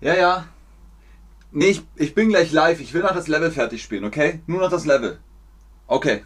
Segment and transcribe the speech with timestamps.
[0.00, 0.48] Ja, ja.
[1.52, 2.80] Nee, ich, ich bin gleich live.
[2.80, 4.40] Ich will noch das Level fertig spielen, okay?
[4.46, 5.18] Nur noch das Level.
[5.86, 6.24] Okay.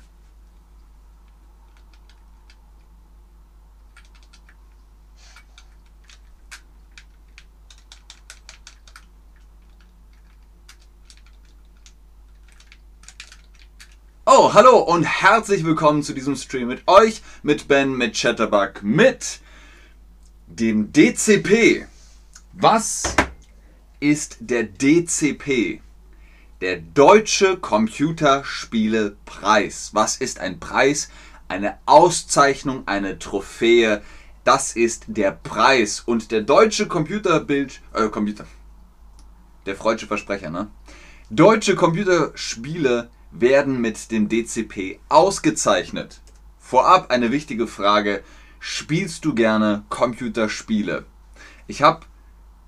[14.27, 19.41] Oh, hallo und herzlich willkommen zu diesem Stream mit euch, mit Ben, mit Chatterbug, mit
[20.46, 21.86] dem DCP.
[22.52, 23.16] Was
[24.05, 25.81] ist der DCP?
[26.61, 29.95] Der Deutsche Computerspielepreis.
[29.95, 31.09] Was ist ein Preis?
[31.49, 34.03] Eine Auszeichnung, eine Trophäe.
[34.45, 36.01] Das ist der Preis.
[36.01, 38.45] Und der Deutsche Computerbild, äh, Computer,
[39.65, 40.71] der freudsche Versprecher, ne?
[41.30, 46.21] Deutsche Computerspiele werden mit dem DCP ausgezeichnet.
[46.59, 48.23] Vorab eine wichtige Frage.
[48.61, 51.07] Spielst du gerne Computerspiele?
[51.66, 52.05] Ich habe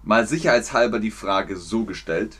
[0.07, 2.39] mal sicherheitshalber die Frage so gestellt.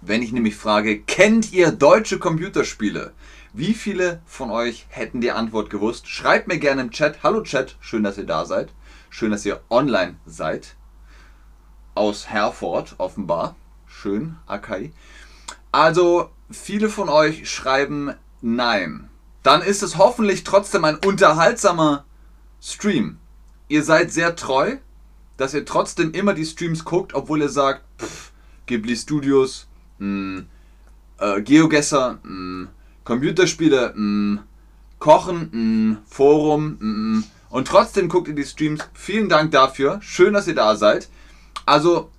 [0.00, 3.12] Wenn ich nämlich frage, kennt ihr deutsche Computerspiele?
[3.52, 6.08] Wie viele von euch hätten die Antwort gewusst?
[6.08, 7.24] Schreibt mir gerne im Chat.
[7.24, 8.68] Hallo Chat, schön, dass ihr da seid.
[9.10, 10.76] Schön, dass ihr online seid.
[11.96, 13.56] Aus Herford offenbar.
[13.88, 14.92] Schön, Akai.
[15.72, 19.10] Also, viele von euch schreiben nein.
[19.42, 22.04] Dann ist es hoffentlich trotzdem ein unterhaltsamer
[22.62, 23.18] Stream.
[23.66, 24.76] Ihr seid sehr treu,
[25.38, 28.32] dass ihr trotzdem immer die Streams guckt, obwohl ihr sagt, pff,
[28.66, 29.66] Ghibli Studios,
[29.98, 30.42] mh,
[31.18, 32.68] äh, Geogesser, mh,
[33.04, 34.42] Computerspiele, mh,
[34.98, 38.86] Kochen, mh, Forum, mh, und trotzdem guckt ihr die Streams.
[38.92, 40.00] Vielen Dank dafür.
[40.02, 41.08] Schön, dass ihr da seid.
[41.64, 42.10] Also,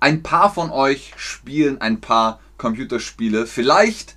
[0.00, 3.46] ein paar von euch spielen ein paar Computerspiele.
[3.46, 4.16] Vielleicht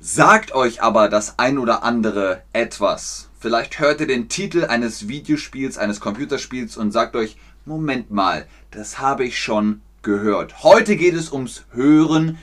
[0.00, 3.30] sagt euch aber das ein oder andere etwas.
[3.46, 8.98] Vielleicht hört ihr den Titel eines Videospiels, eines Computerspiels und sagt euch, Moment mal, das
[8.98, 10.64] habe ich schon gehört.
[10.64, 12.38] Heute geht es ums Hören.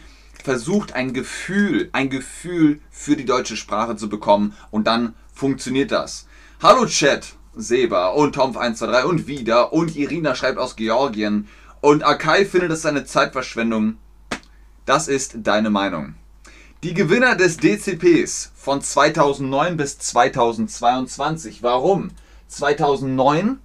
[0.45, 6.25] Versucht ein Gefühl, ein Gefühl für die deutsche Sprache zu bekommen und dann funktioniert das.
[6.61, 11.49] Hallo Chat, Seba und Tomf123 und wieder und Irina schreibt aus Georgien
[11.81, 13.97] und Akai findet es eine Zeitverschwendung.
[14.85, 16.15] Das ist deine Meinung.
[16.83, 21.63] Die Gewinner des DCPs von 2009 bis 2022.
[21.63, 22.11] Warum?
[22.49, 23.59] 2009,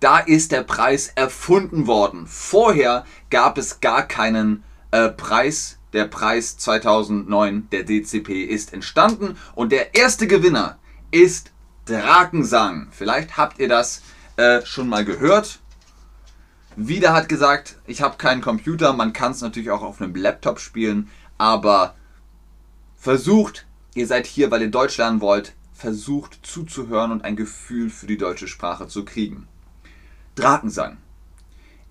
[0.00, 2.26] da ist der Preis erfunden worden.
[2.26, 5.78] Vorher gab es gar keinen äh, Preis.
[5.94, 10.76] Der Preis 2009, der DCP, ist entstanden und der erste Gewinner
[11.10, 11.52] ist
[11.86, 12.88] Drakensang.
[12.90, 14.02] Vielleicht habt ihr das
[14.36, 15.60] äh, schon mal gehört.
[16.76, 20.58] Wieder hat gesagt, ich habe keinen Computer, man kann es natürlich auch auf einem Laptop
[20.58, 21.08] spielen,
[21.38, 21.94] aber
[22.96, 28.06] versucht, ihr seid hier, weil ihr Deutsch lernen wollt, versucht zuzuhören und ein Gefühl für
[28.06, 29.48] die deutsche Sprache zu kriegen.
[30.34, 30.98] Drakensang.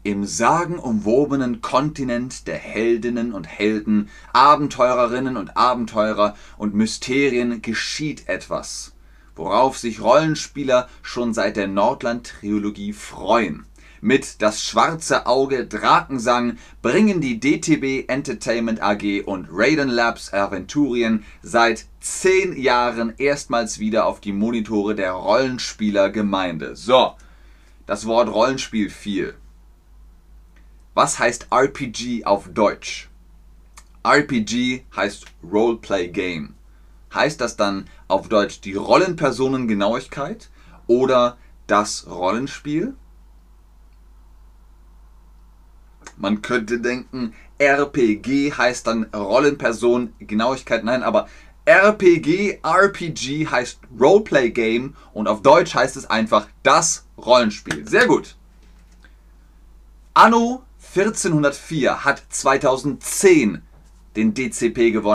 [0.05, 8.91] Im sagenumwobenen Kontinent der Heldinnen und Helden, Abenteurerinnen und Abenteurer und Mysterien geschieht etwas,
[9.35, 13.65] worauf sich Rollenspieler schon seit der Nordland-Trilogie freuen.
[14.03, 21.85] Mit Das schwarze Auge Drakensang bringen die DTB Entertainment AG und Raiden Labs Aventurien seit
[22.01, 26.75] zehn Jahren erstmals wieder auf die Monitore der Rollenspielergemeinde.
[26.75, 27.13] So,
[27.85, 29.35] das Wort Rollenspiel fiel.
[30.93, 33.09] Was heißt RPG auf Deutsch?
[34.03, 36.55] RPG heißt Roleplay Game.
[37.13, 40.49] Heißt das dann auf Deutsch die Rollenpersonengenauigkeit
[40.87, 41.37] oder
[41.67, 42.97] das Rollenspiel?
[46.17, 51.27] Man könnte denken, RPG heißt dann Rollenperson, Genauigkeit, nein, aber
[51.65, 57.87] RPG, RPG heißt Roleplay Game und auf Deutsch heißt es einfach das Rollenspiel.
[57.87, 58.35] Sehr gut.
[60.13, 60.63] Anno
[60.95, 63.61] 1404 hat 2010
[64.15, 65.11] den DCP gewonnen.